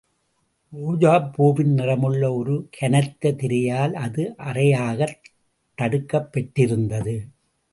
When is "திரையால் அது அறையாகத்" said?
3.31-5.21